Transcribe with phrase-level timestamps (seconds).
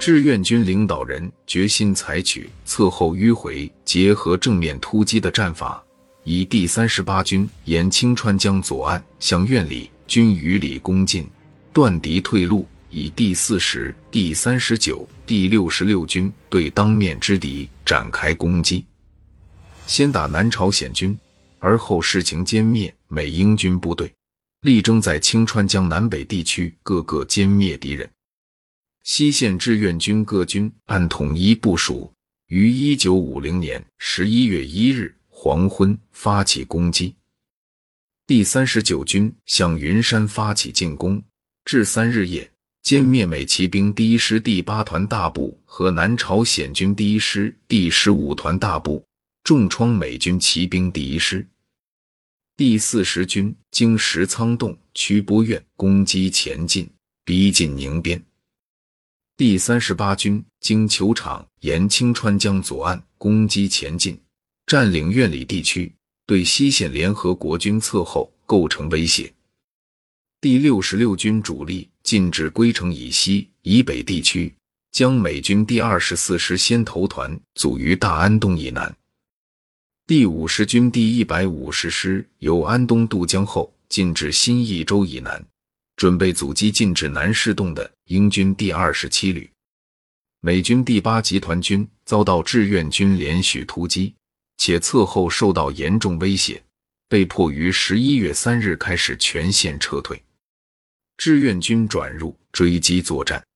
[0.00, 5.84] 志愿军领导人决心采取侧后迂回结合正面突击的战法，
[6.24, 11.28] 以第三十八军沿清川江左岸向院里军隅里攻进，
[11.70, 18.86] 断敌退路；以第四十、第三十九、第六十六军对当面之敌展开攻击，
[19.86, 21.16] 先打南朝鲜军，
[21.58, 24.10] 而后事情歼灭美英军部队，
[24.62, 28.08] 力争在清川江南北地区各个歼灭敌人。
[29.02, 32.12] 西线志愿军各军按统一部署，
[32.48, 37.14] 于一九五零年十一月一日黄昏发起攻击。
[38.26, 41.22] 第三十九军向云山发起进攻，
[41.64, 42.48] 至三日夜，
[42.84, 49.04] 歼灭美骑兵第一师第八团大部和南朝鲜军第一师第十五团大部，
[49.42, 51.44] 重创美军骑兵第一师。
[52.56, 56.88] 第四十军经石仓洞、曲波院攻击前进，
[57.24, 58.22] 逼近宁边。
[59.40, 64.20] 第三十八军经球场沿清川江左岸攻击前进，
[64.66, 65.90] 占领院里地区，
[66.26, 69.32] 对西线联合国军侧后构成威胁。
[70.42, 74.54] 第六十六军主力进至归城以西以北地区，
[74.92, 78.94] 将美军第二十四师先头团阻于大安东以南。
[80.06, 85.42] 第五十军第一百五十师由安东渡江后进至新义州以南。
[86.00, 89.50] 准备阻击进至南市洞的英军第二十七旅，
[90.40, 94.14] 美军第八集团军遭到志愿军连续突击，
[94.56, 96.64] 且侧后受到严重威胁，
[97.06, 100.18] 被迫于十一月三日开始全线撤退。
[101.18, 103.46] 志愿军转入追击作战。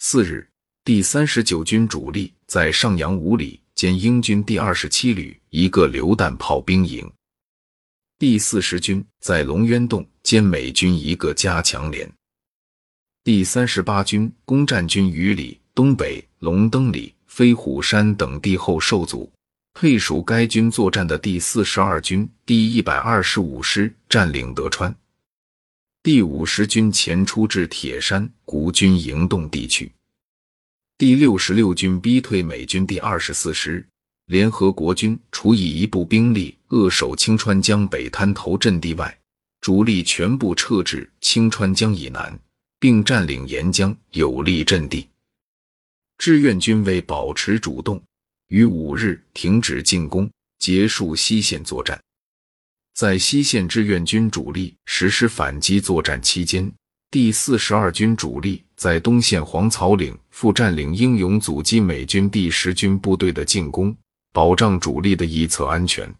[0.00, 0.44] 四日，
[0.82, 7.08] 第三十九军主力在上阳五里歼英军第二十七旅一个榴弹炮兵营。
[8.18, 12.10] 第四十军在龙渊洞兼美军一个加强连，
[13.24, 19.30] 第三十八军攻占军隅里、东北龙登里、飞虎山等地后受阻，
[19.74, 24.94] 配属该军作战的第四十二军第一百二十五师占领德川。
[26.02, 29.90] 第五十军前出至铁山古军营洞地区。
[30.98, 33.86] 第六十六军逼退美军第二十四师。
[34.26, 39.18] 联合国军除以一部兵力扼守清川江北滩头阵地外，
[39.62, 42.36] 主力全部撤至清川江以南，
[42.80, 45.08] 并占领沿江有利阵地。
[46.18, 48.02] 志愿军为保持主动，
[48.48, 50.28] 于五日停止进攻，
[50.58, 51.96] 结束西线作战。
[52.92, 56.68] 在西线志愿军主力实施反击作战期间，
[57.08, 63.96] 第四十二军主力在东线黄草岭复占领，英勇阻击美军第十军部队的进攻。
[64.32, 66.12] 保障主力的一侧安全。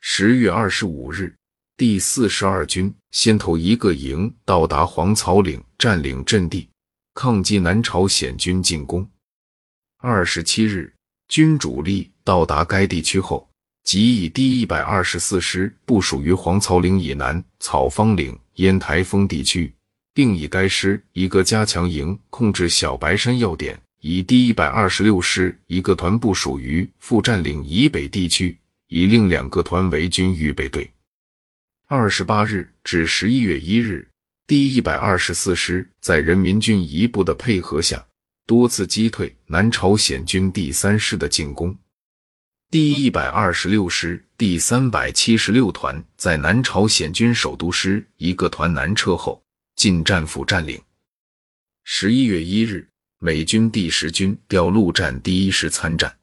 [0.00, 1.34] 十月二十五日，
[1.78, 6.68] 第四十二军先头一个营到达黄草岭，占领阵地，
[7.14, 9.08] 抗击南朝鲜军进攻。
[9.98, 10.92] 二十七日，
[11.28, 13.48] 军主力到达该地区后，
[13.84, 19.72] 即以第一百二十四师部署于黄草岭以南草方岭、烟台峰地区，
[20.12, 23.80] 并以该师一个加强营控制小白山要点。
[24.00, 30.90] 以第一百二十六师一个团部署于副占领以北地区，以另两个团为军预备队。
[31.90, 34.06] 二十八日至十一月一日，
[34.46, 38.06] 第一百二十四师在人民军一部的配合下，
[38.44, 41.74] 多次击退南朝鲜军第三师的进攻。
[42.70, 49.42] 第一百二十六师第三百七十六团在南朝鲜军首都师一个团南撤后，
[49.74, 50.78] 进战府占领。
[51.84, 52.86] 十一月一日。
[53.20, 56.18] 美军第十军调陆战第一师参战。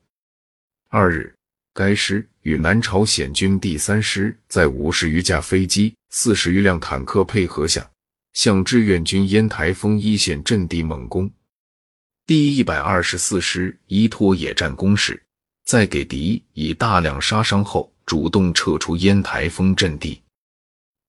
[0.89, 1.35] 二日，
[1.75, 7.85] 该师与南朝鲜军第三师在五十余架飞机、四十余辆坦克配合下，
[8.31, 11.29] 向志愿军烟台峰一线阵地猛攻。
[12.25, 15.21] 第一百二十四师依托野战攻势，
[15.65, 20.21] 在给敌以大量杀伤后，主动撤出烟台峰阵地。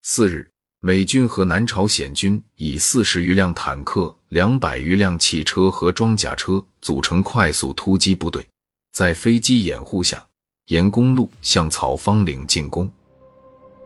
[0.03, 0.51] 次日。
[0.81, 8.47] 美军和南朝鲜军以四十余辆坦克、两百余辆汽车和装甲车组成快速突击部队，
[8.93, 10.25] 在飞机掩护下，
[10.67, 12.91] 沿公路向草方岭进攻。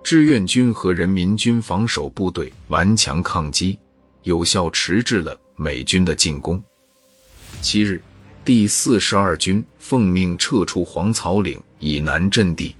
[0.03, 3.79] 志愿军和人民军防守部队顽强抗击，
[4.23, 6.63] 有效迟滞了美军的进攻。
[7.61, 8.03] 七日，
[8.47, 12.75] 第四十二军奉命撤出黄草岭以南阵地，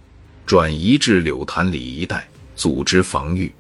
[0.47, 2.27] 转移至柳潭里一带，
[2.57, 3.53] 组织防御。